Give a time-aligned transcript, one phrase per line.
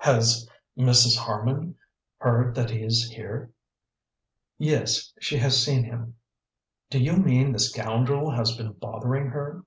[0.00, 0.46] "Has
[0.76, 1.16] Mrs.
[1.16, 1.74] Harman
[2.18, 3.52] heard that he is here?"
[4.58, 6.16] "Yes; she has seen him."
[6.90, 9.64] "Do you mean the scoundrel has been bothering her?